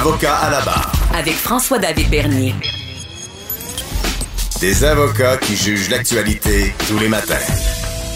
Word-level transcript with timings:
Avocat 0.00 0.34
à 0.34 0.50
la 0.50 0.60
barre. 0.62 0.92
Avec 1.14 1.34
François-David 1.34 2.08
Bernier. 2.08 2.54
Des 4.58 4.82
avocats 4.82 5.36
qui 5.36 5.54
jugent 5.54 5.90
l'actualité 5.90 6.72
tous 6.88 6.98
les 6.98 7.08
matins. 7.08 7.34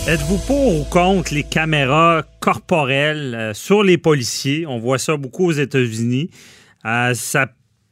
Êtes-vous 0.08 0.38
pour 0.46 0.80
ou 0.80 0.84
contre 0.84 1.34
les 1.34 1.42
caméras 1.42 2.22
corporelles 2.40 3.34
euh, 3.34 3.52
sur 3.52 3.82
les 3.82 3.98
policiers? 3.98 4.64
On 4.66 4.78
voit 4.78 4.96
ça 4.96 5.18
beaucoup 5.18 5.48
aux 5.48 5.52
États-Unis. 5.52 6.30
Euh, 6.86 7.12
ça 7.12 7.48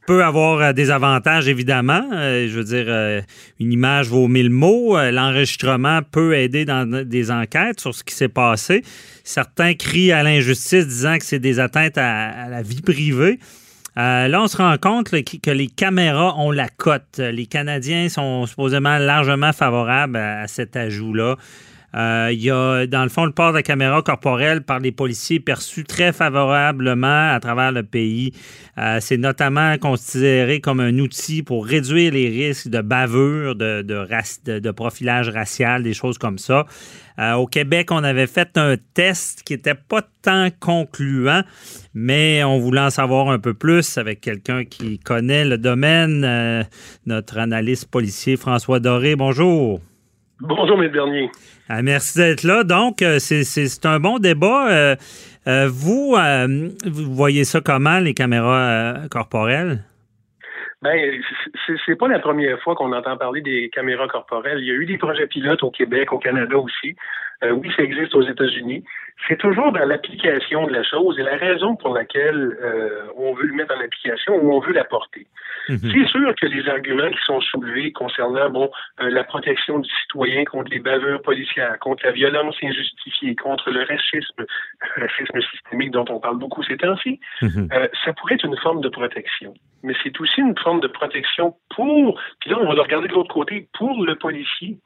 peut 0.06 0.24
avoir 0.24 0.60
euh, 0.62 0.72
des 0.72 0.90
avantages, 0.90 1.46
évidemment. 1.46 2.08
je 2.12 2.50
veux 2.50 2.64
dire, 2.64 3.22
une 3.60 3.72
image 3.72 4.08
vaut 4.08 4.26
mille 4.26 4.48
mots. 4.48 4.96
L'enregistrement 4.96 6.00
peut 6.00 6.34
aider 6.34 6.64
dans 6.64 7.04
des 7.04 7.30
enquêtes 7.30 7.80
sur 7.80 7.94
ce 7.94 8.02
qui 8.02 8.14
s'est 8.14 8.28
passé. 8.28 8.84
Certains 9.22 9.74
crient 9.74 10.12
à 10.12 10.22
l'injustice 10.22 10.86
disant 10.86 11.18
que 11.18 11.26
c'est 11.26 11.40
des 11.40 11.60
atteintes 11.60 11.98
à, 11.98 12.48
la 12.48 12.62
vie 12.62 12.80
privée. 12.80 13.38
Là, 13.96 14.42
on 14.42 14.46
se 14.46 14.56
rend 14.56 14.76
compte 14.78 15.10
que 15.10 15.50
les 15.50 15.68
caméras 15.68 16.38
ont 16.38 16.50
la 16.50 16.68
cote. 16.68 17.18
Les 17.18 17.46
Canadiens 17.46 18.08
sont 18.08 18.46
supposément 18.46 18.98
largement 18.98 19.52
favorables 19.52 20.16
à 20.16 20.48
cet 20.48 20.76
ajout-là. 20.76 21.36
Euh, 21.94 22.30
il 22.32 22.40
y 22.40 22.50
a, 22.50 22.86
dans 22.86 23.02
le 23.02 23.08
fond, 23.08 23.24
le 23.24 23.32
port 23.32 23.52
de 23.52 23.60
caméra 23.60 24.02
corporelle 24.02 24.62
par 24.62 24.78
les 24.80 24.92
policiers 24.92 25.40
perçu 25.40 25.84
très 25.84 26.12
favorablement 26.12 27.32
à 27.32 27.38
travers 27.40 27.72
le 27.72 27.82
pays. 27.82 28.32
Euh, 28.78 28.98
c'est 29.00 29.18
notamment 29.18 29.76
considéré 29.78 30.60
comme 30.60 30.80
un 30.80 30.98
outil 30.98 31.42
pour 31.42 31.66
réduire 31.66 32.12
les 32.12 32.28
risques 32.28 32.68
de 32.68 32.80
bavure, 32.80 33.54
de, 33.54 33.82
de, 33.82 34.70
profilage 34.70 35.28
racial, 35.28 35.82
des 35.82 35.92
choses 35.92 36.16
comme 36.16 36.38
ça. 36.38 36.64
Euh, 37.18 37.34
au 37.34 37.46
Québec, 37.46 37.90
on 37.90 38.02
avait 38.02 38.26
fait 38.26 38.56
un 38.56 38.76
test 38.94 39.42
qui 39.42 39.52
n'était 39.52 39.74
pas 39.74 40.00
tant 40.22 40.48
concluant, 40.58 41.42
mais 41.92 42.42
on 42.42 42.58
voulait 42.58 42.80
en 42.80 42.90
savoir 42.90 43.28
un 43.28 43.38
peu 43.38 43.52
plus 43.52 43.98
avec 43.98 44.22
quelqu'un 44.22 44.64
qui 44.64 44.98
connaît 44.98 45.44
le 45.44 45.58
domaine, 45.58 46.66
notre 47.04 47.36
analyste 47.36 47.90
policier 47.90 48.38
François 48.38 48.80
Doré. 48.80 49.14
Bonjour. 49.14 49.80
Bonjour, 50.44 50.82
M. 50.82 50.90
Bernier. 50.90 51.30
Ah, 51.68 51.82
merci 51.82 52.18
d'être 52.18 52.42
là. 52.42 52.64
Donc, 52.64 53.00
euh, 53.00 53.20
c'est 53.20 53.86
un 53.86 54.00
bon 54.00 54.18
débat. 54.18 54.72
Euh, 54.72 54.96
euh, 55.46 55.68
vous, 55.68 56.16
vous 56.84 57.14
voyez 57.14 57.44
ça 57.44 57.60
comment, 57.60 58.00
les 58.00 58.12
caméras 58.12 58.94
corporelles? 59.08 59.84
Ben, 60.82 61.22
c'est 61.86 61.94
pas 61.94 62.08
la 62.08 62.18
première 62.18 62.60
fois 62.60 62.74
qu'on 62.74 62.92
entend 62.92 63.16
parler 63.16 63.40
des 63.40 63.70
caméras 63.72 64.08
corporelles. 64.08 64.58
Il 64.58 64.66
y 64.66 64.72
a 64.72 64.74
eu 64.74 64.84
des 64.84 64.98
projets 64.98 65.28
pilotes 65.28 65.62
au 65.62 65.70
Québec, 65.70 66.12
au 66.12 66.18
Canada 66.18 66.58
aussi. 66.58 66.96
Oui, 67.50 67.70
ça 67.76 67.82
existe 67.82 68.14
aux 68.14 68.22
États-Unis 68.22 68.84
c'est 69.28 69.38
toujours 69.38 69.72
dans 69.72 69.84
l'application 69.84 70.66
de 70.66 70.72
la 70.72 70.82
chose 70.82 71.18
et 71.18 71.22
la 71.22 71.36
raison 71.36 71.76
pour 71.76 71.94
laquelle 71.94 72.56
euh, 72.60 73.06
on 73.16 73.34
veut 73.34 73.46
le 73.46 73.54
mettre 73.54 73.74
en 73.74 73.80
application 73.80 74.34
ou 74.34 74.52
on 74.52 74.60
veut 74.60 74.72
l'apporter. 74.72 75.26
Mhm. 75.68 75.78
C'est 75.78 76.06
sûr 76.08 76.34
que 76.34 76.46
les 76.46 76.68
arguments 76.68 77.10
qui 77.10 77.22
sont 77.24 77.40
soulevés 77.40 77.92
concernant 77.92 78.50
bon 78.50 78.70
euh, 79.00 79.10
la 79.10 79.22
protection 79.22 79.78
du 79.78 79.88
citoyen 80.02 80.44
contre 80.44 80.70
les 80.72 80.80
bavures 80.80 81.22
policières, 81.22 81.78
contre 81.78 82.04
la 82.04 82.12
violence 82.12 82.56
injustifiée, 82.62 83.36
contre 83.36 83.70
le 83.70 83.80
racisme, 83.84 84.44
racisme 84.96 85.40
systémique 85.52 85.92
dont 85.92 86.04
on 86.08 86.18
parle 86.18 86.38
beaucoup 86.38 86.62
ces 86.64 86.76
temps-ci, 86.76 87.20
mhm. 87.42 87.68
euh, 87.72 87.88
ça 88.04 88.12
pourrait 88.14 88.34
être 88.34 88.44
une 88.46 88.56
forme 88.58 88.80
de 88.80 88.88
protection. 88.88 89.54
Mais 89.84 89.94
c'est 90.02 90.18
aussi 90.20 90.40
une 90.40 90.58
forme 90.58 90.80
de 90.80 90.88
protection 90.88 91.54
pour, 91.74 92.20
puis 92.40 92.50
là 92.50 92.58
on 92.60 92.66
va 92.66 92.74
le 92.74 92.82
regarder 92.82 93.08
de 93.08 93.14
l'autre 93.14 93.32
côté, 93.32 93.68
pour 93.78 94.04
le 94.04 94.16
policier 94.16 94.78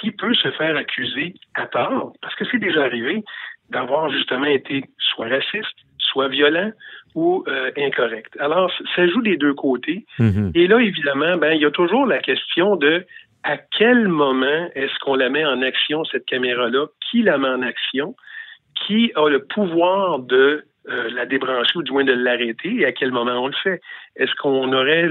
qui 0.00 0.10
peut 0.10 0.34
se 0.34 0.50
faire 0.52 0.76
accuser 0.76 1.34
à 1.54 1.66
part, 1.66 2.12
parce 2.20 2.34
que 2.34 2.44
c'est 2.50 2.58
déjà 2.58 2.84
arrivé, 2.84 3.22
d'avoir 3.70 4.10
justement 4.10 4.46
été 4.46 4.84
soit 4.98 5.28
raciste, 5.28 5.76
soit 5.98 6.28
violent 6.28 6.72
ou 7.14 7.44
euh, 7.48 7.70
incorrect. 7.76 8.36
Alors, 8.38 8.70
ça 8.94 9.06
joue 9.06 9.22
des 9.22 9.36
deux 9.36 9.54
côtés. 9.54 10.04
Mm-hmm. 10.18 10.52
Et 10.54 10.66
là, 10.66 10.78
évidemment, 10.78 11.36
ben, 11.36 11.52
il 11.52 11.60
y 11.60 11.66
a 11.66 11.70
toujours 11.70 12.06
la 12.06 12.18
question 12.18 12.76
de 12.76 13.04
à 13.44 13.56
quel 13.56 14.08
moment 14.08 14.68
est-ce 14.74 14.96
qu'on 15.00 15.16
la 15.16 15.28
met 15.28 15.44
en 15.44 15.62
action, 15.62 16.04
cette 16.04 16.26
caméra-là? 16.26 16.86
Qui 17.10 17.22
la 17.22 17.38
met 17.38 17.48
en 17.48 17.62
action? 17.62 18.14
Qui 18.86 19.12
a 19.16 19.28
le 19.28 19.44
pouvoir 19.44 20.20
de 20.20 20.64
euh, 20.88 21.10
la 21.10 21.26
débrancher 21.26 21.76
ou 21.76 21.82
du 21.82 21.92
moins 21.92 22.04
de 22.04 22.12
l'arrêter? 22.12 22.76
Et 22.76 22.86
à 22.86 22.92
quel 22.92 23.10
moment 23.10 23.42
on 23.42 23.48
le 23.48 23.56
fait? 23.62 23.80
Est-ce 24.16 24.34
qu'on 24.36 24.72
aurait 24.72 25.08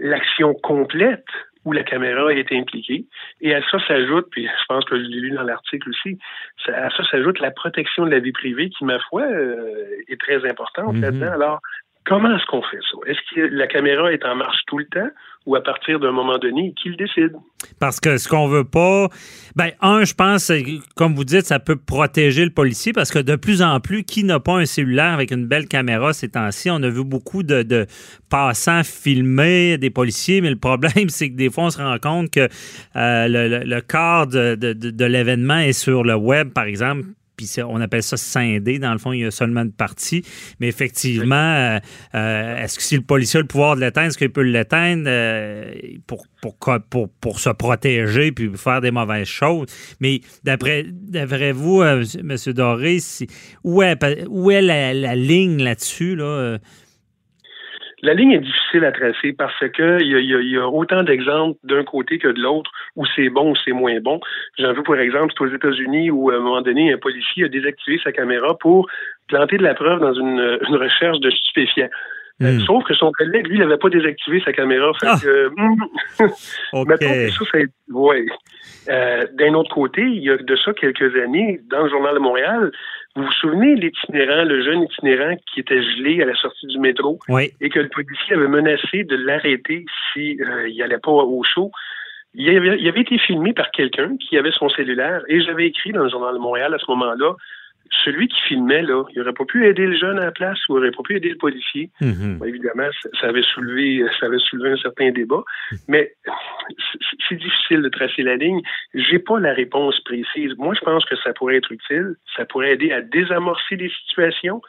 l'action 0.00 0.54
complète 0.54 1.24
où 1.64 1.72
la 1.72 1.84
caméra 1.84 2.28
a 2.28 2.32
été 2.32 2.58
impliquée. 2.58 3.06
Et 3.40 3.54
à 3.54 3.60
ça 3.70 3.78
s'ajoute, 3.86 4.26
puis 4.30 4.46
je 4.46 4.64
pense 4.68 4.84
que 4.84 4.96
je 4.96 5.02
l'ai 5.02 5.20
lu 5.20 5.30
dans 5.30 5.42
l'article 5.42 5.90
aussi, 5.90 6.18
à 6.68 6.90
ça 6.90 7.04
s'ajoute 7.10 7.38
la 7.40 7.50
protection 7.50 8.04
de 8.04 8.10
la 8.10 8.18
vie 8.18 8.32
privée 8.32 8.70
qui, 8.70 8.84
ma 8.84 8.98
foi, 8.98 9.22
euh, 9.22 9.86
est 10.08 10.20
très 10.20 10.48
importante 10.48 10.96
mm-hmm. 10.96 11.00
là-dedans. 11.00 11.32
Alors, 11.32 11.60
comment 12.04 12.34
est-ce 12.34 12.46
qu'on 12.46 12.62
fait 12.62 12.78
ça? 12.90 12.98
Est-ce 13.06 13.34
que 13.34 13.40
la 13.54 13.66
caméra 13.66 14.12
est 14.12 14.24
en 14.24 14.34
marche 14.34 14.58
tout 14.66 14.78
le 14.78 14.86
temps 14.86 15.08
ou 15.44 15.56
à 15.56 15.62
partir 15.62 15.98
d'un 15.98 16.12
moment 16.12 16.38
donné, 16.38 16.72
qui 16.80 16.88
le 16.88 16.96
décide? 16.96 17.32
Parce 17.80 17.98
que 17.98 18.16
ce 18.16 18.28
qu'on 18.28 18.46
veut 18.46 18.64
pas, 18.64 19.08
ben 19.56 19.70
un, 19.80 20.04
je 20.04 20.14
pense, 20.14 20.52
comme 20.94 21.14
vous 21.14 21.24
dites, 21.24 21.46
ça 21.46 21.58
peut 21.58 21.76
protéger 21.76 22.44
le 22.44 22.52
policier 22.52 22.92
parce 22.92 23.10
que 23.10 23.18
de 23.18 23.34
plus 23.34 23.60
en 23.60 23.80
plus, 23.80 24.04
qui 24.04 24.22
n'a 24.22 24.38
pas 24.38 24.58
un 24.58 24.66
cellulaire 24.66 25.12
avec 25.14 25.32
une 25.32 25.46
belle 25.46 25.66
caméra 25.66 26.12
ces 26.12 26.30
temps-ci? 26.30 26.70
On 26.70 26.82
a 26.82 26.88
vu 26.88 27.04
beaucoup 27.04 27.42
de, 27.42 27.86
passants 28.30 28.84
filmer 28.84 29.78
des 29.78 29.90
policiers, 29.90 30.40
mais 30.40 30.50
le 30.50 30.58
problème, 30.58 30.92
c'est 31.08 31.30
que 31.30 31.36
des 31.36 31.50
fois, 31.50 31.64
on 31.64 31.70
se 31.70 31.78
rend 31.78 31.98
compte 31.98 32.30
que 32.30 32.48
euh, 32.96 33.28
le, 33.28 33.64
le, 33.64 34.56
de 34.56 35.04
l'événement 35.04 35.58
est 35.58 35.72
sur 35.72 36.04
le 36.04 36.14
web, 36.14 36.52
par 36.52 36.64
exemple, 36.64 37.04
on 37.66 37.80
appelle 37.80 38.02
ça 38.02 38.16
scindé. 38.16 38.78
Dans 38.78 38.92
le 38.92 38.98
fond, 38.98 39.12
il 39.12 39.20
y 39.20 39.24
a 39.24 39.30
seulement 39.30 39.62
une 39.62 39.72
partie. 39.72 40.24
Mais 40.60 40.68
effectivement, 40.68 41.34
euh, 41.34 41.78
euh, 42.14 42.56
est-ce 42.56 42.78
que 42.78 42.82
si 42.82 42.96
le 42.96 43.02
policier 43.02 43.38
a 43.38 43.40
le 43.42 43.46
pouvoir 43.46 43.76
de 43.76 43.80
l'éteindre, 43.80 44.08
est-ce 44.08 44.18
qu'il 44.18 44.30
peut 44.30 44.42
l'éteindre 44.42 45.04
euh, 45.06 45.72
pour, 46.06 46.26
pour, 46.40 47.08
pour, 47.20 47.40
se 47.40 47.50
protéger 47.50 48.32
puis 48.32 48.50
faire 48.56 48.80
des 48.80 48.90
mauvaises 48.90 49.26
choses? 49.28 49.66
Mais 50.00 50.20
d'après, 50.44 50.84
vous, 51.52 51.82
M. 51.82 52.36
Doré, 52.48 52.98
où 53.64 53.82
est, 53.82 54.26
où 54.28 54.50
est 54.50 54.62
la, 54.62 54.94
la 54.94 55.14
ligne 55.14 55.62
là-dessus? 55.62 56.16
Là? 56.16 56.58
La 58.02 58.14
ligne 58.14 58.32
est 58.32 58.40
difficile 58.40 58.84
à 58.84 58.90
tracer 58.90 59.32
parce 59.32 59.58
que 59.60 60.02
il 60.02 60.50
y 60.50 60.58
a, 60.58 60.68
autant 60.68 61.04
d'exemples 61.04 61.56
d'un 61.62 61.84
côté 61.84 62.18
que 62.18 62.28
de 62.28 62.40
l'autre 62.40 62.70
où 62.96 63.06
c'est 63.14 63.28
bon 63.28 63.52
ou 63.52 63.56
c'est 63.64 63.72
moins 63.72 64.00
bon. 64.00 64.20
J'en 64.58 64.72
veux 64.72 64.82
pour 64.82 64.96
exemple, 64.96 65.32
c'est 65.36 65.44
aux 65.44 65.54
États-Unis 65.54 66.10
où 66.10 66.30
à 66.30 66.34
un 66.34 66.40
moment 66.40 66.62
donné, 66.62 66.92
un 66.92 66.98
policier 66.98 67.44
a 67.44 67.48
désactivé 67.48 68.00
sa 68.02 68.10
caméra 68.10 68.58
pour 68.58 68.88
planter 69.28 69.56
de 69.56 69.62
la 69.62 69.74
preuve 69.74 70.00
dans 70.00 70.14
une, 70.14 70.58
recherche 70.76 71.20
de 71.20 71.30
stupéfiants. 71.30 71.90
Euh, 72.40 72.56
hmm. 72.56 72.60
Sauf 72.60 72.84
que 72.84 72.94
son 72.94 73.12
collègue, 73.12 73.46
lui, 73.46 73.58
n'avait 73.58 73.76
pas 73.76 73.88
désactivé 73.88 74.42
sa 74.44 74.52
caméra. 74.52 74.90
Fait 74.98 75.06
ah. 75.08 75.16
que, 75.22 75.48
hmm. 75.56 75.88
ça, 77.30 77.44
c'est... 77.52 77.66
Ouais. 77.92 78.24
Euh, 78.88 79.26
d'un 79.34 79.54
autre 79.54 79.72
côté, 79.72 80.02
il 80.02 80.24
y 80.24 80.30
a 80.30 80.36
de 80.36 80.56
ça 80.56 80.72
quelques 80.72 81.14
années, 81.16 81.60
dans 81.70 81.82
le 81.82 81.90
Journal 81.90 82.14
de 82.14 82.20
Montréal, 82.20 82.72
vous 83.14 83.24
vous 83.24 83.32
souvenez 83.32 83.74
l'itinérant, 83.74 84.44
le 84.44 84.64
jeune 84.64 84.84
itinérant 84.84 85.36
qui 85.52 85.60
était 85.60 85.82
gelé 85.82 86.22
à 86.22 86.26
la 86.26 86.34
sortie 86.34 86.66
du 86.66 86.78
métro 86.78 87.18
et 87.60 87.68
que 87.68 87.80
le 87.80 87.88
policier 87.88 88.34
avait 88.34 88.48
menacé 88.48 89.04
de 89.04 89.16
l'arrêter 89.16 89.84
s'il 90.12 90.36
si, 90.36 90.42
euh, 90.42 90.72
n'allait 90.78 90.98
pas 90.98 91.10
au 91.10 91.42
show? 91.44 91.70
Il 92.34 92.48
avait, 92.56 92.78
il 92.78 92.88
avait 92.88 93.02
été 93.02 93.18
filmé 93.18 93.52
par 93.52 93.70
quelqu'un 93.70 94.16
qui 94.16 94.38
avait 94.38 94.52
son 94.52 94.70
cellulaire 94.70 95.20
et 95.28 95.42
j'avais 95.42 95.66
écrit 95.66 95.92
dans 95.92 96.04
le 96.04 96.08
Journal 96.08 96.34
de 96.34 96.38
Montréal 96.38 96.72
à 96.72 96.78
ce 96.78 96.90
moment-là 96.90 97.34
celui 98.04 98.28
qui 98.28 98.40
filmait, 98.42 98.82
là, 98.82 99.04
il 99.10 99.18
n'aurait 99.18 99.32
pas 99.32 99.44
pu 99.44 99.66
aider 99.66 99.86
le 99.86 99.96
jeune 99.96 100.18
à 100.18 100.24
la 100.24 100.30
place 100.32 100.58
ou 100.68 100.74
il 100.74 100.80
n'aurait 100.80 100.90
pas 100.90 101.02
pu 101.02 101.16
aider 101.16 101.28
le 101.30 101.36
policier. 101.36 101.90
Mm-hmm. 102.00 102.46
évidemment, 102.48 102.88
ça, 103.20 103.28
avait 103.28 103.42
soulevé, 103.42 104.04
ça 104.18 104.26
avait 104.26 104.38
soulevé 104.38 104.70
un 104.70 104.76
certain 104.76 105.10
débat, 105.10 105.42
mais 105.88 106.12
c'est 107.28 107.36
difficile 107.36 107.82
de 107.82 107.88
tracer 107.88 108.22
la 108.22 108.36
ligne. 108.36 108.60
J'ai 108.94 109.18
pas 109.18 109.38
la 109.38 109.52
réponse 109.52 110.00
précise. 110.00 110.52
Moi, 110.58 110.74
je 110.74 110.80
pense 110.80 111.04
que 111.04 111.16
ça 111.16 111.32
pourrait 111.32 111.56
être 111.56 111.72
utile. 111.72 112.16
Ça 112.36 112.44
pourrait 112.44 112.72
aider 112.72 112.92
à 112.92 113.00
désamorcer 113.00 113.76
des 113.76 113.90
situations. 113.90 114.60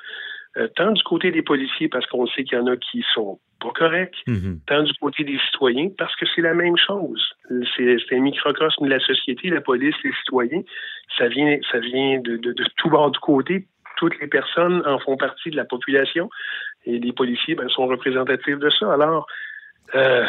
Euh, 0.58 0.68
tant 0.76 0.92
du 0.92 1.02
côté 1.02 1.32
des 1.32 1.42
policiers, 1.42 1.88
parce 1.88 2.06
qu'on 2.06 2.28
sait 2.28 2.44
qu'il 2.44 2.58
y 2.58 2.62
en 2.62 2.68
a 2.68 2.78
qui 2.78 3.04
sont 3.14 3.40
pas 3.60 3.72
corrects, 3.72 4.22
mhm. 4.28 4.60
tant 4.68 4.84
du 4.84 4.94
côté 5.02 5.24
des 5.24 5.40
citoyens, 5.48 5.90
parce 5.98 6.16
que 6.16 6.26
c'est 6.36 6.42
la 6.42 6.54
même 6.54 6.78
chose. 6.78 7.34
C'est 7.76 7.98
un 8.12 8.20
microcosme 8.20 8.86
de 8.86 8.90
la 8.90 9.00
société, 9.00 9.50
la 9.50 9.62
police, 9.62 9.96
les 10.04 10.14
citoyens. 10.14 10.62
Ça 11.18 11.28
vient, 11.28 11.58
ça 11.72 11.80
vient 11.80 12.20
de, 12.20 12.38
de, 12.38 12.54
tout 12.78 12.90
bord 12.90 13.10
du 13.10 13.20
côté 13.20 13.66
toutes 13.98 14.20
les 14.20 14.28
personnes 14.28 14.82
en 14.86 15.00
font 15.00 15.18
partie 15.18 15.50
de 15.52 15.56
la 15.56 15.66
population 15.66 16.30
et 16.86 17.00
les 17.00 17.14
policiers 17.14 17.56
ben, 17.56 17.70
sont 17.70 17.88
représentatifs 17.88 18.58
de 18.58 18.70
ça. 18.70 18.92
Alors, 18.92 19.28
euh, 19.96 20.24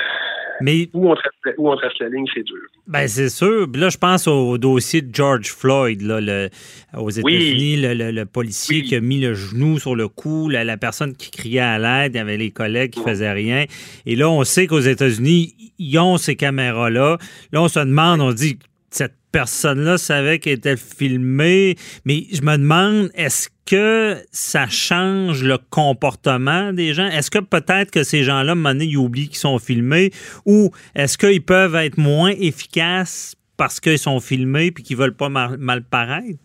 mais 0.61 0.88
où 0.93 1.11
on, 1.11 1.14
trace, 1.14 1.32
où 1.58 1.70
on 1.70 1.76
trace 1.76 1.93
la 2.00 2.08
ligne, 2.08 2.26
c'est 2.32 2.43
dur. 2.43 2.56
Ben 2.87 3.08
c'est 3.08 3.28
sûr. 3.28 3.66
Là, 3.75 3.88
je 3.88 3.99
pense 3.99 4.28
au 4.28 4.56
dossier 4.58 5.02
de 5.02 5.14
George 5.14 5.49
Floyd, 5.49 6.02
là, 6.02 6.20
le, 6.20 6.49
aux 6.96 7.11
États-Unis, 7.11 7.76
le, 7.76 8.11
le, 8.11 8.26
policier 8.26 8.82
qui 8.82 8.94
a 8.94 9.00
mis 9.00 9.20
le 9.20 9.34
genou 9.34 9.78
sur 9.78 9.96
le 9.96 10.08
cou, 10.08 10.49
la, 10.49 10.64
la 10.64 10.76
personne 10.76 11.14
qui 11.16 11.31
criait 11.31 11.61
à 11.61 11.78
l'aide, 11.78 12.14
il 12.14 12.19
y 12.19 12.20
avait 12.20 12.37
les 12.37 12.50
collègues 12.50 12.93
qui 12.93 13.02
faisaient 13.02 13.32
rien. 13.32 13.64
Et 14.06 14.16
là, 14.16 14.28
on 14.31 14.44
sait 14.44 14.66
qu'aux 14.66 14.81
États-Unis, 14.81 15.55
ils 15.78 15.99
ont 15.99 16.17
ces 16.19 16.37
caméras-là. 16.37 17.19
Là, 17.52 17.62
on 17.62 17.69
se 17.69 17.81
demande, 17.81 18.20
on 18.20 18.32
dit, 18.32 18.58
cette 18.90 19.14
personne-là 19.32 19.99
savait 19.99 20.38
qu'elle 20.38 20.55
était 20.55 20.76
filmée, 20.76 21.75
mais 22.05 22.26
je 22.32 22.43
me 22.43 22.56
demande, 22.56 23.10
est-ce 23.14 23.49
que 23.66 24.22
ça 24.31 24.69
change 24.69 25.43
le 25.43 25.58
comportement 25.70 26.72
des 26.72 26.94
gens? 26.94 27.06
Est-ce 27.06 27.31
que 27.31 27.38
peut-être 27.38 27.90
que 27.90 28.02
ces 28.05 28.25
gens-là, 28.25 28.55
à 28.64 28.75
ils 28.75 28.96
oublient 28.96 29.28
qu'ils 29.28 29.38
sont 29.38 29.58
filmés? 29.58 30.11
Ou 30.46 30.70
est-ce 30.94 31.19
qu'ils 31.19 31.43
peuvent 31.43 31.75
être 31.75 31.99
moins 31.99 32.31
efficaces 32.31 33.34
parce 33.56 33.81
qu'ils 33.81 33.99
sont 33.99 34.20
filmés 34.20 34.70
puis 34.70 34.82
qu'ils 34.82 34.96
veulent 34.96 35.16
pas 35.16 35.28
mal 35.28 35.84
paraître? 35.84 36.38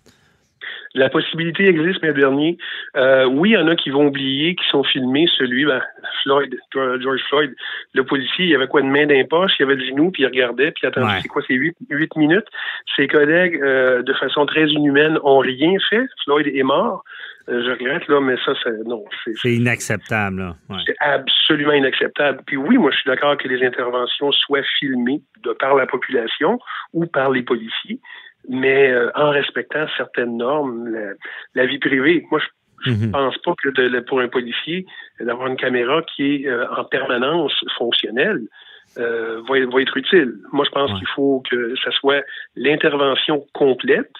La 1.00 1.10
possibilité 1.10 1.66
existe, 1.66 2.02
mais 2.04 2.12
dernier. 2.12 2.58
Euh, 2.98 3.24
oui, 3.24 3.52
il 3.52 3.54
y 3.54 3.58
en 3.58 3.70
a 3.70 3.76
qui 3.78 3.90
vont 3.90 4.08
oublier, 4.08 4.54
qui 4.54 4.68
sont 4.70 4.84
filmés. 4.84 5.28
Celui, 5.38 5.64
ben, 5.64 5.82
Floyd, 6.24 6.54
George 6.74 7.22
Floyd, 7.30 7.56
le 7.94 8.04
policier, 8.04 8.48
il 8.48 8.56
avait 8.56 8.68
quoi 8.68 8.82
de 8.82 8.88
main 8.88 9.06
d'un 9.06 9.24
poche, 9.24 9.54
il 9.60 9.64
avait 9.64 9.76
le 9.76 9.86
genou, 9.86 10.12
puis 10.12 10.24
il 10.24 10.26
regardait, 10.26 10.72
puis 10.72 10.86
attendez, 10.86 11.20
c'est 11.22 11.30
quoi, 11.30 11.42
c'est 11.48 11.54
huit, 11.54 11.74
huit 11.90 12.14
minutes? 12.18 12.48
Ses 12.98 13.08
collègues, 13.08 13.58
euh, 13.62 14.04
de 14.04 14.14
façon 14.14 14.46
très 14.46 14.68
inhumaine, 14.68 15.18
ont 15.24 15.38
rien 15.38 15.72
fait. 15.90 16.06
Floyd 16.26 16.48
est 16.54 16.64
mort. 16.64 17.06
Euh, 17.48 17.64
je 17.66 17.72
regrette, 17.72 18.06
là, 18.10 18.20
mais 18.20 18.36
ça, 18.46 18.52
c'est, 18.62 18.86
non. 18.86 19.06
C'est 19.42 19.54
inacceptable, 19.54 20.40
là. 20.70 20.78
C'est 20.86 20.98
absolument 21.00 21.72
inacceptable. 21.72 22.42
Puis 22.46 22.58
oui, 22.58 22.78
moi, 22.78 22.92
je 22.92 22.98
suis 22.98 23.10
d'accord 23.10 23.38
que 23.38 23.48
les 23.48 23.66
interventions 23.66 24.34
soient 24.34 24.66
filmées 24.80 25.22
de 25.46 25.54
par 25.54 25.76
la 25.76 25.88
population 25.88 26.60
ou 26.92 27.06
par 27.06 27.32
les 27.32 27.44
policiers 27.44 28.02
mais 28.48 28.92
euh, 28.92 29.12
en 29.16 29.30
respectant 29.30 29.86
certaines 29.98 30.38
normes, 30.38 30.90
la, 31.56 31.66
vie 31.66 31.80
privée. 31.80 32.26
Moi, 32.32 32.40
je 32.86 32.92
ne 32.92 32.96
mhm. 32.96 33.12
pense 33.12 33.38
pas 33.40 33.54
que 33.62 33.70
de, 33.70 34.00
pour 34.02 34.20
un 34.22 34.30
policier, 34.30 34.86
d'avoir 35.20 35.48
une 35.48 35.58
caméra 35.58 36.02
qui 36.04 36.36
est 36.36 36.48
euh, 36.48 36.66
en 36.76 36.86
permanence 36.86 37.54
fonctionnelle 37.78 38.42
euh, 38.98 39.42
va, 39.48 39.66
va, 39.66 39.82
être 39.82 39.98
utile. 39.98 40.36
Moi, 40.52 40.66
je 40.66 40.72
pense 40.72 40.98
qu'il 40.98 41.08
faut 41.16 41.44
que 41.50 41.76
ce 41.76 41.92
soit 41.92 42.24
l'intervention 42.56 43.46
complète 43.54 44.14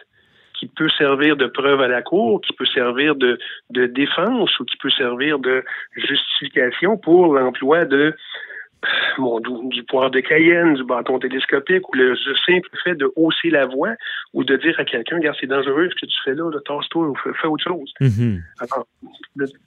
qui 0.60 0.68
peut 0.68 0.90
servir 0.98 1.38
de 1.38 1.48
preuve 1.48 1.82
à 1.82 1.88
la 1.88 2.02
cour, 2.02 2.42
qui 2.42 2.52
peut 2.54 2.66
servir 2.66 3.16
de, 3.16 3.40
de 3.70 3.86
défense 3.86 4.60
ou 4.60 4.66
qui 4.66 4.76
peut 4.78 4.90
servir 4.90 5.40
de 5.40 5.64
justification 5.96 6.98
pour 6.98 7.34
l'emploi 7.34 7.86
de 7.86 8.14
bon, 9.18 9.40
du, 9.40 9.84
poire 9.84 10.12
de 10.12 10.20
Cayenne, 10.20 10.76
du 10.76 10.84
bâton 10.84 11.20
télescopique, 11.20 11.88
ou 11.90 11.96
le, 11.96 12.16
simple 12.46 12.70
fait 12.84 12.96
de 12.96 13.12
hausser 13.16 13.50
la 13.50 13.66
voix 13.66 13.96
ou 14.34 14.44
de 14.44 14.56
dire 14.58 14.76
à 14.78 14.86
quelqu'un, 14.86 15.18
regarde, 15.18 15.38
c'est 15.40 15.48
dangereux 15.48 15.90
ce 15.90 15.96
que 15.96 16.06
tu 16.06 16.18
fais 16.24 16.36
là, 16.36 16.50
tasse-toi 16.66 17.08
ou 17.08 17.16
fais, 17.16 17.48
autre 17.48 17.64
chose. 17.64 17.94
Mhm. 18.00 18.44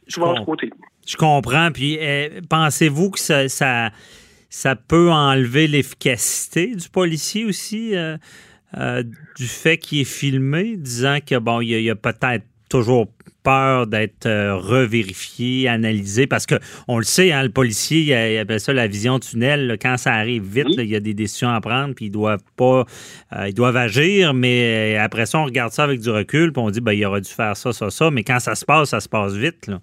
je, 0.09 0.45
côté. 0.45 0.71
Je 1.07 1.17
comprends. 1.17 1.71
Puis 1.73 1.99
eh, 2.01 2.41
pensez-vous 2.49 3.11
que 3.11 3.19
ça, 3.19 3.49
ça, 3.49 4.77
peut 4.77 5.11
enlever 5.11 5.67
l'efficacité 5.67 6.75
du 6.75 6.89
policier 6.89 7.45
aussi? 7.45 7.97
Euh, 7.97 8.17
euh, 8.79 9.03
du 9.37 9.47
fait 9.47 9.77
qu'il 9.77 10.01
est 10.01 10.05
filmé, 10.05 10.79
disant 10.79 11.19
que 11.21 11.39
bon, 11.39 11.61
il 11.61 11.83
y 11.83 11.91
a 11.91 11.95
peut-être 11.95 12.45
toujours 12.73 13.07
peur 13.45 13.87
d'être 13.87 14.27
euh, 14.27 14.57
revérifié, 14.57 15.69
analysé, 15.69 16.27
parce 16.27 16.47
que 16.47 16.55
on 16.89 16.99
le 16.99 17.05
sait, 17.05 17.33
hein, 17.33 17.43
le 17.43 17.51
policier, 17.51 18.01
il, 18.01 18.39
appelle 18.39 18.61
ça 18.61 18.73
la 18.73 18.87
vision 18.87 19.19
tunnel. 19.19 19.77
quand 19.81 19.97
ça 19.97 20.13
arrive 20.13 20.45
vite, 20.45 20.69
il 20.79 20.91
y 20.91 20.97
a 20.97 21.01
des 21.01 21.15
décisions 21.15 21.51
à 21.51 21.61
prendre, 21.61 21.95
puis 21.95 22.07
ils 22.07 22.11
doivent 22.11 22.45
pas, 22.57 22.85
euh, 23.33 23.49
ils 23.49 23.55
doivent 23.55 23.77
agir, 23.77 24.33
mais 24.33 24.97
euh, 24.97 25.05
après 25.05 25.27
ça, 25.27 25.39
on 25.39 25.45
regarde 25.45 25.73
ça 25.73 25.85
avec 25.85 26.01
du 26.01 26.11
recul, 26.11 26.53
puis 26.53 26.63
on 26.63 26.71
dit, 26.71 26.81
ben, 26.81 26.93
il 26.93 27.05
aurait 27.05 27.21
dû 27.21 27.31
faire 27.31 27.57
ça, 27.57 27.73
ça, 27.73 27.91
ça, 27.91 28.11
mais 28.11 28.23
quand 28.23 28.39
ça 28.39 28.55
se 28.55 28.65
passe, 28.65 28.91
ça 28.91 29.01
se 29.01 29.09
passe 29.09 29.35
vite. 29.35 29.67
Là. 29.67 29.79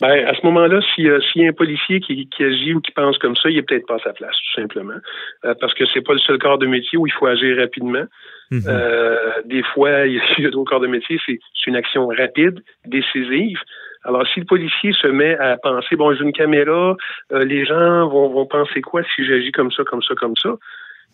Ben, 0.00 0.26
à 0.26 0.34
ce 0.34 0.44
moment-là, 0.46 0.80
s'il 0.94 1.04
y 1.04 1.44
a 1.44 1.48
un 1.48 1.52
policier 1.52 2.00
qui, 2.00 2.28
agit 2.40 2.74
ou 2.74 2.80
qui 2.80 2.90
pense 2.92 3.16
comme 3.18 3.36
ça, 3.36 3.48
il 3.48 3.56
n'est 3.56 3.62
peut-être 3.62 3.86
pas 3.86 3.96
à 3.96 4.00
sa 4.00 4.12
place, 4.12 4.34
tout 4.34 4.60
simplement. 4.60 4.98
parce 5.42 5.74
que 5.74 5.84
c'est 5.86 6.00
pas 6.00 6.12
le 6.12 6.18
seul 6.18 6.38
corps 6.38 6.58
de 6.58 6.66
métier 6.66 6.98
où 6.98 7.06
il 7.06 7.12
faut 7.12 7.26
agir 7.26 7.56
rapidement. 7.56 8.04
Mhm. 8.52 8.64
Euh, 8.68 9.30
des 9.46 9.62
fois, 9.62 10.06
il 10.06 10.20
y 10.38 10.46
a 10.46 10.50
d'autres 10.50 10.70
corps 10.70 10.80
de 10.80 10.86
métier, 10.86 11.18
c'est 11.26 11.38
une 11.66 11.76
action 11.76 12.06
rapide, 12.06 12.60
décisive. 12.86 13.58
Alors, 14.04 14.26
si 14.26 14.40
le 14.40 14.46
policier 14.46 14.92
se 14.92 15.06
met 15.06 15.38
à 15.38 15.56
penser, 15.56 15.96
bon, 15.96 16.12
j'ai 16.14 16.22
une 16.22 16.32
caméra, 16.32 16.96
euh, 17.32 17.44
les 17.44 17.64
gens 17.64 18.08
vont, 18.08 18.28
vont 18.28 18.46
penser 18.46 18.82
quoi 18.82 19.02
si 19.14 19.24
j'agis 19.24 19.52
comme 19.52 19.70
ça, 19.70 19.84
comme 19.84 20.02
ça, 20.02 20.14
comme 20.14 20.36
ça? 20.36 20.50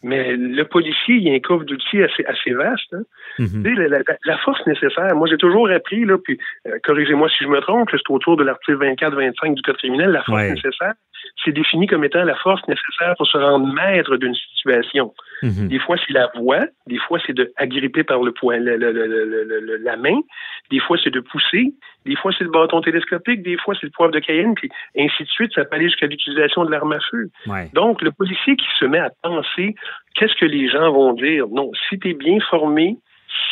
Mais 0.02 0.36
le 0.36 0.62
policier, 0.64 1.16
il 1.16 1.22
y 1.24 1.30
a 1.30 1.34
un 1.34 1.40
coffre 1.40 1.64
d'outils 1.64 2.02
assez, 2.02 2.24
assez 2.24 2.52
vaste. 2.52 2.92
Hein. 2.94 3.02
Mhm. 3.38 3.64
la, 4.24 4.38
force 4.38 4.64
nécessaire, 4.66 5.14
moi 5.14 5.26
j'ai 5.28 5.36
toujours 5.36 5.68
appris, 5.70 6.04
là, 6.04 6.16
puis 6.22 6.38
euh, 6.66 6.78
corrigez-moi 6.84 7.28
si 7.28 7.44
je 7.44 7.48
me 7.48 7.60
trompe, 7.60 7.88
c'est 7.90 7.98
autour 8.08 8.36
de 8.36 8.44
l'article 8.44 8.78
24-25 8.78 9.54
du 9.54 9.62
Code 9.62 9.76
criminel, 9.76 10.10
la 10.10 10.22
force 10.22 10.42
nécessaire, 10.42 10.94
c'est 11.44 11.52
défini 11.52 11.86
comme 11.86 12.04
étant 12.04 12.24
la 12.24 12.34
force 12.36 12.66
nécessaire 12.68 13.14
pour 13.16 13.26
se 13.26 13.38
rendre 13.38 13.72
maître 13.72 14.16
d'une 14.16 14.34
situation. 14.34 15.14
Mhm. 15.42 15.68
Des 15.68 15.78
fois, 15.78 15.96
c'est 15.96 16.12
la 16.12 16.28
voix, 16.36 16.66
des 16.86 16.98
fois, 16.98 17.18
c'est 17.26 17.32
de 17.32 17.52
agripper 17.56 18.04
par 18.04 18.22
le 18.22 18.32
poing, 18.32 18.58
la 18.58 19.96
main, 19.96 20.18
des 20.70 20.80
fois, 20.80 20.96
c'est 21.02 21.10
de 21.10 21.20
pousser, 21.20 21.72
des 22.04 22.16
fois, 22.16 22.32
c'est 22.36 22.44
le 22.44 22.50
bâton 22.50 22.80
télescopique, 22.80 23.42
des 23.42 23.56
fois, 23.56 23.74
c'est 23.80 23.86
le 23.86 23.92
poivre 23.92 24.12
de 24.12 24.18
Cayenne, 24.18 24.54
puis 24.54 24.70
ainsi 24.98 25.22
de 25.22 25.28
suite, 25.28 25.52
ça 25.54 25.64
peut 25.64 25.76
aller 25.76 25.86
jusqu'à 25.86 26.06
l'utilisation 26.06 26.64
de 26.64 26.70
l'arme 26.70 26.92
à 26.92 27.00
feu. 27.10 27.30
Donc, 27.74 28.02
le 28.02 28.10
policier 28.10 28.56
qui 28.56 28.66
se 28.78 28.84
met 28.84 28.98
à 28.98 29.10
penser 29.22 29.74
qu'est-ce 30.14 30.34
que 30.34 30.46
les 30.46 30.68
gens 30.68 30.90
vont 30.92 31.12
dire, 31.12 31.46
non, 31.48 31.70
si 31.88 31.98
tu 31.98 32.10
es 32.10 32.14
bien 32.14 32.38
formé, 32.50 32.96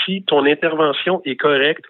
si 0.04 0.22
ton 0.24 0.44
intervention 0.46 1.20
est 1.24 1.36
correcte, 1.36 1.84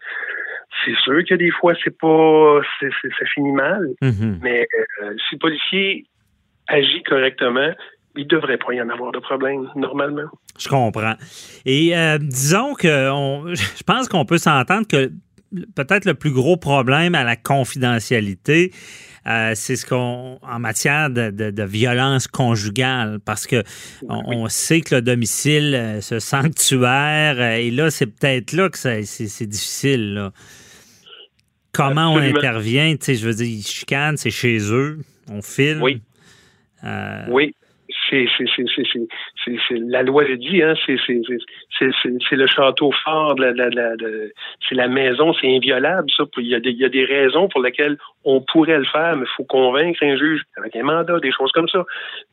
c'est 0.84 0.96
sûr 1.02 1.22
que 1.28 1.34
des 1.34 1.50
fois, 1.50 1.74
c'est 1.82 1.96
pas, 1.96 2.60
ça 2.80 3.26
finit 3.34 3.52
mal, 3.52 3.88
mhm. 4.02 4.40
mais 4.42 4.66
euh, 5.02 5.14
si 5.28 5.34
le 5.34 5.38
policier 5.38 6.06
agit 6.68 7.02
correctement, 7.04 7.72
il 8.16 8.24
ne 8.24 8.28
devrait 8.28 8.58
pas 8.58 8.72
y 8.72 8.80
en 8.80 8.88
avoir 8.88 9.12
de 9.12 9.18
problème, 9.18 9.68
normalement. 9.76 10.28
Je 10.58 10.68
comprends. 10.68 11.16
Et 11.64 11.96
euh, 11.96 12.18
disons 12.18 12.74
que 12.74 12.86
je 13.54 13.82
pense 13.84 14.08
qu'on 14.08 14.24
peut 14.24 14.38
s'entendre 14.38 14.86
que 14.86 15.12
peut-être 15.74 16.06
le 16.06 16.14
plus 16.14 16.32
gros 16.32 16.56
problème 16.56 17.14
à 17.14 17.24
la 17.24 17.36
confidentialité, 17.36 18.72
euh, 19.26 19.52
c'est 19.54 19.76
ce 19.76 19.84
qu'on 19.84 20.38
en 20.40 20.58
matière 20.58 21.10
de, 21.10 21.62
violence 21.64 22.26
conjugale, 22.26 23.18
parce 23.24 23.46
que 23.46 23.62
on, 24.08 24.48
sait 24.48 24.80
que 24.80 24.96
le 24.96 25.02
domicile, 25.02 25.98
ce 26.00 26.20
sanctuaire, 26.20 27.40
et 27.40 27.70
là, 27.70 27.90
c'est 27.90 28.06
peut-être 28.06 28.52
là 28.52 28.68
que 28.68 28.78
c'est 28.78 29.46
difficile. 29.46 30.14
Là 30.14 30.32
comment 31.76 32.12
on 32.12 32.18
intervient? 32.18 32.96
Tu 32.96 33.04
sais, 33.04 33.14
je 33.14 33.26
veux 33.26 33.34
dire, 33.34 33.46
ils 33.46 33.62
chicanent, 33.62 34.16
c'est 34.16 34.30
chez 34.30 34.58
eux, 34.72 34.98
on 35.30 35.42
filme. 35.42 35.82
Oui. 35.82 36.00
Euh, 36.84 37.24
oui. 37.28 37.54
C'est, 38.08 38.26
la 39.70 40.02
loi 40.04 40.24
le 40.24 40.36
dit, 40.36 40.62
hein, 40.62 40.74
c'est, 40.86 40.96
le 42.36 42.46
château 42.46 42.92
fort, 43.04 43.34
de 43.34 43.42
la, 43.42 43.94
c'est 44.68 44.76
la 44.76 44.86
maison, 44.86 45.32
c'est 45.34 45.56
inviolable, 45.56 46.08
ça. 46.16 46.24
Il 46.38 46.46
y, 46.46 46.54
a 46.54 46.60
des, 46.60 46.70
il 46.70 46.78
y 46.78 46.84
a 46.84 46.88
des 46.88 47.04
raisons 47.04 47.48
pour 47.48 47.62
lesquelles 47.62 47.96
on 48.24 48.40
pourrait 48.40 48.78
le 48.78 48.84
faire, 48.84 49.16
mais 49.16 49.24
il 49.24 49.34
faut 49.36 49.44
convaincre 49.44 50.02
un 50.02 50.16
juge 50.16 50.42
avec 50.56 50.76
un 50.76 50.84
mandat, 50.84 51.18
des 51.18 51.32
choses 51.32 51.50
comme 51.52 51.68
ça. 51.68 51.84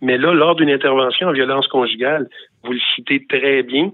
Mais 0.01 0.17
là, 0.17 0.33
lors 0.33 0.55
d'une 0.55 0.69
intervention 0.69 1.29
en 1.29 1.33
violence 1.33 1.67
conjugale, 1.67 2.29
vous 2.63 2.73
le 2.73 2.81
citez 2.95 3.25
très 3.27 3.63
bien, 3.63 3.91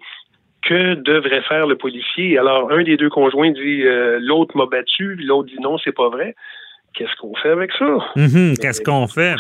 que 0.62 0.96
devrait 0.96 1.42
faire 1.42 1.68
le 1.68 1.76
policier? 1.76 2.38
Alors, 2.38 2.72
un 2.72 2.84
des 2.84 2.98
deux 2.98 3.10
conjoints 3.10 3.52
dit 3.52 3.84
euh, 3.84 4.20
l'autre 4.22 4.56
m'a 4.58 4.66
battu, 4.66 5.16
l'autre 5.16 5.50
dit 5.50 5.60
non, 5.62 5.78
c'est 5.78 5.96
pas 5.96 6.10
vrai. 6.10 6.36
Qu'est-ce 6.94 7.16
qu'on 7.22 7.34
fait 7.36 7.50
avec 7.50 7.72
ça? 7.78 7.86
Mhm, 8.16 8.58
qu'est-ce 8.58 8.82
qu'on 8.82 9.08
fait? 9.08 9.36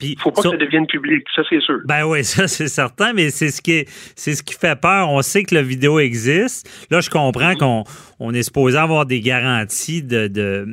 Il 0.00 0.18
faut 0.18 0.30
pas 0.30 0.42
que 0.42 0.50
ça 0.50 0.56
devienne 0.56 0.86
public, 0.86 1.24
ça 1.34 1.42
c'est 1.48 1.60
sûr. 1.60 1.80
Ben 1.86 2.04
oui, 2.04 2.22
ça 2.24 2.46
c'est 2.46 2.68
certain, 2.68 3.12
mais 3.12 3.30
c'est 3.30 3.50
ce 3.50 3.62
qui 3.62 3.72
est, 3.72 3.88
c'est 4.14 4.34
ce 4.34 4.42
qui 4.42 4.54
fait 4.54 4.78
peur. 4.78 5.08
On 5.10 5.22
sait 5.22 5.42
que 5.42 5.54
la 5.54 5.62
vidéo 5.62 5.98
existe. 5.98 6.68
Là, 6.90 7.00
je 7.00 7.10
comprends 7.10 7.54
qu'on 7.54 7.84
on 8.20 8.34
est 8.34 8.42
supposé 8.42 8.76
avoir 8.76 9.06
des 9.06 9.20
garanties 9.20 10.02
de, 10.02 10.28
de 10.28 10.66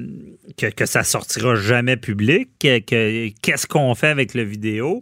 que, 0.58 0.68
que, 0.68 0.86
ça 0.86 1.04
sortira 1.04 1.56
jamais 1.56 1.96
public. 1.96 2.50
Que, 2.60 2.80
qu'est-ce 3.42 3.66
qu'on 3.66 3.96
fait 3.96 4.10
avec 4.10 4.34
la 4.34 4.44
vidéo? 4.44 5.02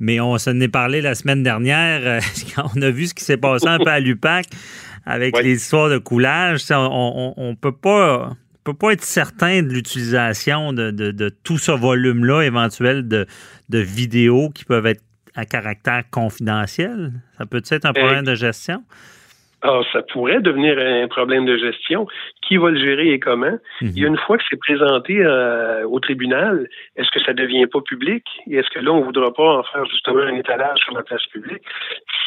Mais 0.00 0.20
on 0.20 0.36
s'en 0.36 0.58
est 0.60 0.68
parlé 0.68 1.00
la 1.00 1.14
semaine 1.14 1.42
dernière 1.42 2.00
euh, 2.04 2.20
quand 2.54 2.70
on 2.76 2.82
a 2.82 2.90
vu 2.90 3.06
ce 3.06 3.14
qui 3.14 3.24
s'est 3.24 3.36
passé 3.36 3.68
un 3.68 3.78
peu 3.78 3.90
à 3.90 4.00
l'UPAC 4.00 4.46
avec 5.04 5.38
les 5.42 5.54
histoires 5.54 5.88
de 5.88 5.98
coulage. 5.98 6.62
On, 6.70 6.74
on, 6.74 7.34
on 7.36 7.54
peut 7.54 7.76
pas 7.76 8.36
peut 8.66 8.74
pas 8.74 8.92
être 8.92 9.02
certain 9.02 9.62
de 9.62 9.68
l'utilisation 9.68 10.72
de, 10.72 11.28
tout 11.44 11.58
ce 11.58 11.72
volume-là 11.72 12.42
éventuel 12.42 13.06
de, 13.06 13.26
vidéos 13.70 14.50
qui 14.50 14.64
peuvent 14.64 14.86
être 14.86 15.02
à 15.34 15.44
caractère 15.44 16.02
confidentiel? 16.10 17.12
Ça 17.38 17.46
peut 17.46 17.62
être 17.70 17.86
un 17.86 17.92
problème 17.92 18.24
de 18.24 18.34
gestion? 18.34 18.82
Alors, 19.62 19.84
ça 19.92 20.02
pourrait 20.02 20.40
devenir 20.40 20.78
un 20.78 21.08
problème 21.08 21.46
de 21.46 21.56
gestion. 21.56 22.06
Qui 22.42 22.56
va 22.58 22.70
le 22.70 22.78
gérer 22.78 23.08
et 23.08 23.18
comment? 23.18 23.58
Mhm. 23.80 23.90
Y 23.96 24.04
a 24.04 24.08
une 24.08 24.18
fois 24.18 24.38
que 24.38 24.44
c'est 24.48 24.58
présenté 24.58 25.18
euh, 25.18 25.84
au 25.88 25.98
tribunal, 25.98 26.68
est-ce 26.94 27.10
que 27.10 27.20
ça 27.24 27.32
devient 27.32 27.66
pas 27.66 27.80
public? 27.80 28.22
Et 28.48 28.56
est-ce 28.56 28.70
que 28.70 28.78
là, 28.78 28.92
on 28.92 29.00
voudra 29.00 29.32
pas 29.32 29.58
en 29.58 29.62
faire 29.64 29.84
justement 29.86 30.20
un 30.20 30.36
étalage 30.36 30.78
sur 30.84 30.94
la 30.94 31.02
place 31.02 31.24
publique? 31.32 31.62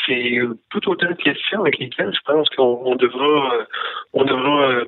C'est 0.05 0.41
tout 0.69 0.89
autant 0.89 1.09
de 1.09 1.13
questions 1.13 1.61
avec 1.61 1.79
lesquelles 1.79 2.13
je 2.13 2.19
pense 2.25 2.49
qu'on 2.49 2.81
on 2.83 2.95
devra, 2.95 3.55
euh, 3.55 3.63
on 4.13 4.25
devra 4.25 4.69
euh, 4.71 4.85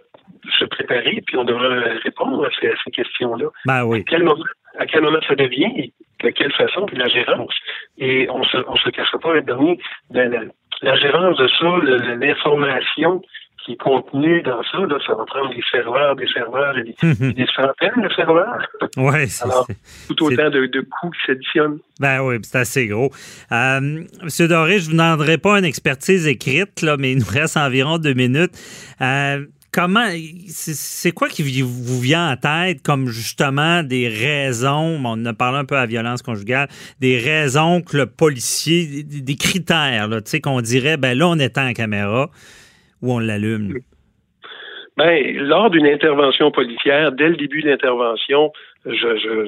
se 0.60 0.66
préparer 0.66 1.22
puis 1.26 1.38
on 1.38 1.44
devra 1.44 1.68
répondre 2.04 2.46
à 2.46 2.50
ces, 2.60 2.68
à 2.68 2.74
ces 2.84 2.92
questions-là. 2.92 3.48
Ben 3.66 3.84
oui. 3.86 4.00
À 4.00 4.04
quel 4.04 4.24
moment, 4.24 4.44
à 4.80 4.86
quel 4.86 5.02
moment 5.02 5.20
ça 5.28 5.36
devient 5.36 5.72
et 5.78 5.94
de 6.24 6.30
quelle 6.30 6.52
façon, 6.54 6.86
puis 6.86 6.98
la 6.98 7.08
gérance. 7.08 7.54
Et 7.98 8.28
on 8.30 8.44
se, 8.44 8.58
on 8.68 8.76
se 8.76 8.90
cachera 8.90 9.18
pas 9.20 9.34
le 9.34 9.42
dernier, 9.42 9.80
la, 10.12 10.28
la, 10.28 10.40
la 10.82 10.96
gérance 10.98 11.38
de 11.38 11.48
ça, 11.48 12.16
l'information 12.36 13.22
qui 13.64 13.74
est 13.74 13.78
contenue 13.78 14.42
dans 14.42 14.64
ça, 14.64 14.80
là, 14.80 14.98
ça 15.06 15.14
va 15.14 15.24
prendre 15.26 15.54
des 15.54 15.62
serveurs, 15.70 16.16
des 16.16 16.26
serveurs 16.28 16.76
et 16.80 16.84
des, 16.84 16.96
et 17.30 17.34
des 17.34 17.46
centaines 17.56 18.02
de 18.02 18.10
serveurs. 18.16 18.58
Alors, 19.44 19.68
c'est- 19.68 20.08
tout 20.16 20.24
autant 20.26 20.50
de, 20.50 20.66
de 20.66 20.82
coûts 20.82 21.12
qui 21.12 21.20
s'additionnent. 21.28 21.78
Ben 22.00 22.22
oui, 22.24 22.38
c'est 22.42 22.58
assez 22.58 22.88
gros. 22.88 23.12
Euh, 23.52 23.80
Monsieur 24.24 24.48
Doré, 24.48 24.80
je 24.80 24.86
ne 24.86 24.86
vous 24.86 24.92
demanderai 24.94 25.38
pas 25.38 25.60
une 25.60 25.66
expertise 25.66 26.28
écrite, 26.28 26.82
là, 26.82 26.96
mais 26.98 27.12
il 27.12 27.20
nous 27.20 27.30
reste 27.32 27.56
environ 27.56 28.00
deux 28.00 28.14
minutes. 28.16 28.54
Euh, 29.00 29.46
comment, 29.72 30.08
c'est 30.48 31.12
quoi 31.12 31.30
qui 31.30 31.62
vous 31.62 32.00
vient 32.00 32.32
en 32.32 32.36
tête 32.36 32.82
comme 32.84 33.08
justement 33.08 33.84
des 33.84 34.08
raisons, 34.08 35.02
on 35.04 35.26
a 35.26 35.34
parlé 35.34 35.60
un 35.60 35.66
peu 35.66 35.76
à 35.76 35.86
violence 35.86 36.22
conjugale, 36.22 36.68
des 37.00 37.18
raisons 37.18 37.82
que 37.82 37.98
le 37.98 38.06
policier, 38.06 39.04
des, 39.04 39.36
critères, 39.36 40.10
tu 40.10 40.22
sais, 40.26 40.42
qu'on 40.42 40.62
dirait, 40.62 40.98
ben 40.98 41.18
là, 41.18 41.28
on 41.28 41.40
éteint 41.40 41.66
la 41.66 41.74
caméra 41.74 42.30
ou 43.02 43.14
on 43.14 43.20
l'allume? 43.20 43.80
Ben, 44.98 45.38
lors 45.38 45.70
d'une 45.70 45.88
intervention 45.88 46.52
policière, 46.52 47.12
dès 47.14 47.30
le 47.30 47.38
début 47.38 47.62
de 47.62 47.70
l'intervention, 47.70 48.52
je, 48.86 48.92
je, 48.92 49.48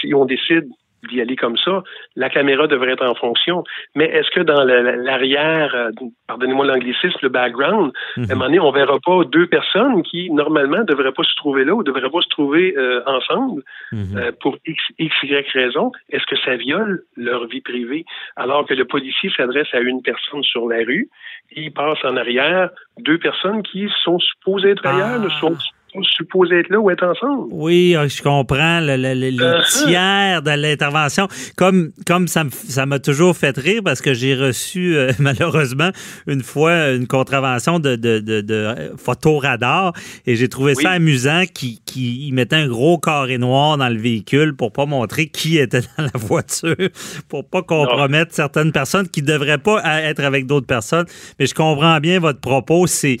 si 0.00 0.14
on 0.14 0.24
décide 0.24 0.68
d'y 1.08 1.20
aller 1.20 1.36
comme 1.36 1.56
ça, 1.56 1.82
la 2.16 2.28
caméra 2.30 2.66
devrait 2.66 2.92
être 2.92 3.04
en 3.06 3.14
fonction. 3.14 3.64
Mais 3.94 4.04
est-ce 4.06 4.30
que 4.30 4.40
dans 4.40 4.64
la- 4.64 4.82
la- 4.82 4.96
l'arrière, 4.96 5.74
euh, 5.74 5.90
pardonnez-moi 6.26 6.66
l'anglicisme, 6.66 7.18
le 7.22 7.28
background, 7.28 7.92
à 8.16 8.20
un 8.20 8.26
moment 8.34 8.44
donné, 8.46 8.60
on 8.60 8.70
verra 8.72 8.98
pas 9.04 9.24
deux 9.24 9.46
personnes 9.46 10.02
qui, 10.02 10.30
normalement, 10.30 10.78
ne 10.78 10.84
devraient 10.84 11.12
pas 11.12 11.22
se 11.24 11.34
trouver 11.36 11.64
là 11.64 11.74
ou 11.74 11.78
ne 11.78 11.84
devraient 11.84 12.10
pas 12.10 12.20
se 12.22 12.28
trouver 12.28 12.74
euh, 12.76 13.02
ensemble 13.06 13.62
Mhm. 13.92 14.16
euh, 14.16 14.32
pour 14.40 14.56
X, 14.66 14.82
X, 14.98 15.14
Y 15.22 15.48
raison? 15.52 15.92
Est-ce 16.10 16.26
que 16.26 16.36
ça 16.44 16.56
viole 16.56 17.02
leur 17.16 17.46
vie 17.46 17.60
privée? 17.60 18.04
Alors 18.36 18.66
que 18.66 18.74
le 18.74 18.84
policier 18.84 19.30
s'adresse 19.36 19.68
à 19.72 19.80
une 19.80 20.02
personne 20.02 20.42
sur 20.42 20.68
la 20.68 20.78
rue, 20.78 21.08
il 21.56 21.72
passe 21.72 21.98
en 22.04 22.16
arrière 22.16 22.70
deux 22.98 23.18
personnes 23.18 23.62
qui 23.62 23.88
sont 24.02 24.18
supposées 24.18 24.70
être 24.70 24.86
ailleurs, 24.86 25.16
Ah. 25.20 25.24
ne 25.24 25.28
sont 25.28 25.56
sont 25.94 26.02
supposées 26.02 26.58
être 26.60 26.68
là 26.70 26.78
ou 26.80 26.90
être 26.90 27.04
ensemble. 27.04 27.48
Oui, 27.52 27.94
euh, 27.96 28.08
je 28.08 28.22
comprends 28.22 28.80
le, 28.80 28.96
le- 28.96 29.14
le- 29.14 29.30
les 29.30 29.38
Uh-huh. 29.38 29.86
tiers 29.86 30.42
de 30.42 30.50
l'intervention. 30.50 31.28
Comme 31.56 31.90
comme 32.06 32.28
ça 32.28 32.42
ça 32.50 32.84
m'a 32.86 32.98
toujours 32.98 33.36
fait 33.36 33.56
rire 33.56 33.80
parce 33.84 34.00
que 34.02 34.12
j'ai 34.12 34.34
reçu 34.34 34.96
euh, 34.96 35.12
malheureusement 35.20 35.90
une 36.26 36.42
fois 36.42 36.90
une 36.90 37.06
contravention 37.06 37.78
de, 37.78 37.96
de, 37.96 38.18
de, 38.18 38.40
de 38.40 38.54
euh, 38.54 38.96
photoradar 38.96 39.92
et 40.26 40.36
j'ai 40.36 40.48
trouvé 40.48 40.74
ça 40.74 40.90
amusant 40.90 41.44
qui 41.52 41.80
qui 41.86 42.30
mettait 42.32 42.56
un 42.56 42.66
gros 42.68 42.98
carré 42.98 43.38
noir 43.38 43.76
dans 43.78 43.88
le 43.88 43.98
véhicule 43.98 44.54
pour 44.56 44.72
pas 44.72 44.86
montrer 44.86 45.28
qui 45.28 45.58
était 45.58 45.80
dans 45.96 46.04
la 46.04 46.10
voiture, 46.18 46.76
pour 47.28 47.48
pas 47.48 47.62
compromettre 47.62 48.34
certaines 48.34 48.72
personnes 48.72 49.08
qui 49.08 49.22
devraient 49.22 49.58
pas 49.58 49.80
être 50.02 50.20
avec 50.24 50.46
d'autres 50.46 50.66
personnes. 50.66 51.06
Mais 51.38 51.46
je 51.46 51.54
comprends 51.54 52.00
bien 52.00 52.18
votre 52.18 52.40
propos, 52.40 52.86
c'est 52.86 53.18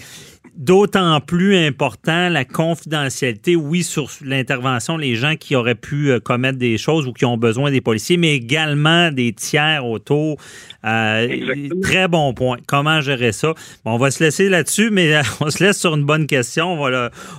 d'autant 0.56 1.20
plus 1.20 1.56
important 1.56 2.28
la 2.28 2.44
confidentialité, 2.44 3.56
oui, 3.56 3.82
sur 3.82 4.08
l'intervention, 4.24 4.96
les 4.96 5.16
gens 5.16 5.34
qui 5.36 5.56
auraient 5.56 5.74
pu 5.74 6.10
euh, 6.10 6.20
commettre 6.20 6.58
des 6.58 6.78
choses 6.78 7.06
ou 7.06 7.12
qui 7.12 7.24
ont 7.24 7.36
besoin 7.36 7.70
des 7.70 7.80
policiers, 7.80 8.16
mais 8.16 8.34
également 8.34 9.10
des 9.10 9.32
tiers 9.32 9.84
autour. 9.84 10.36
Euh, 10.84 11.68
très 11.82 12.08
bon 12.08 12.34
point. 12.34 12.58
Comment 12.66 13.00
gérer 13.00 13.32
ça? 13.32 13.54
Bon, 13.84 13.92
on 13.92 13.98
va 13.98 14.10
se 14.10 14.22
laisser 14.22 14.48
là-dessus, 14.48 14.90
mais 14.90 15.14
euh, 15.14 15.22
on 15.40 15.50
se 15.50 15.62
laisse 15.62 15.78
sur 15.78 15.94
une 15.94 16.04
bonne 16.04 16.26
question. 16.26 16.78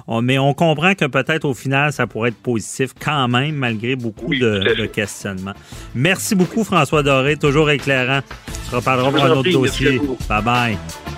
On, 0.07 0.21
mais 0.21 0.37
on 0.37 0.53
comprend 0.53 0.93
que 0.95 1.05
peut-être 1.05 1.45
au 1.45 1.53
final, 1.53 1.93
ça 1.93 2.07
pourrait 2.07 2.29
être 2.29 2.41
positif 2.41 2.91
quand 2.99 3.27
même, 3.27 3.55
malgré 3.55 3.95
beaucoup 3.95 4.27
Oui, 4.27 4.39
de, 4.39 4.85
questionnements. 4.85 5.53
Merci 5.93 6.35
beaucoup, 6.35 6.63
François 6.63 7.03
Doré, 7.03 7.37
toujours 7.37 7.69
éclairant. 7.69 8.19
On 8.49 8.71
se 8.71 8.75
reparlera 8.75 9.11
pour 9.11 9.23
un 9.23 9.31
autre 9.31 9.51
dossier. 9.51 9.87
à 9.87 9.97
vous. 9.97 10.17
Bye 10.27 10.43
bye. 10.43 11.14